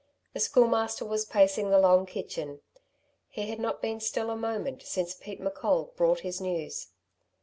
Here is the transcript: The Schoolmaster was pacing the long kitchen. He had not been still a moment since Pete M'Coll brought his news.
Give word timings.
The 0.33 0.39
Schoolmaster 0.39 1.05
was 1.05 1.25
pacing 1.25 1.69
the 1.69 1.77
long 1.77 2.07
kitchen. 2.07 2.61
He 3.29 3.47
had 3.47 3.59
not 3.59 3.83
been 3.83 3.99
still 3.99 4.31
a 4.31 4.35
moment 4.35 4.81
since 4.81 5.13
Pete 5.13 5.39
M'Coll 5.39 5.93
brought 5.95 6.21
his 6.21 6.41
news. 6.41 6.87